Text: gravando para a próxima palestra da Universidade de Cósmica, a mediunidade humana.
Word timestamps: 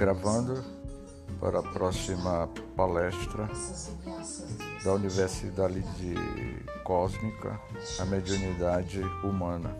gravando 0.00 0.64
para 1.38 1.58
a 1.58 1.62
próxima 1.62 2.48
palestra 2.74 3.46
da 4.82 4.94
Universidade 4.94 5.82
de 5.98 6.14
Cósmica, 6.84 7.60
a 7.98 8.06
mediunidade 8.06 9.02
humana. 9.22 9.76